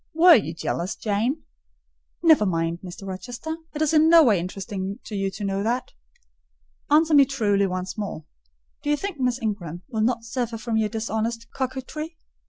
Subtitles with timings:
[0.15, 1.43] Were you jealous, Jane?"
[2.23, 3.05] "Never mind, Mr.
[3.07, 5.91] Rochester: it is in no way interesting to you to know that.
[6.89, 8.25] Answer me truly once more.
[8.81, 12.17] Do you think Miss Ingram will not suffer from your dishonest coquetry?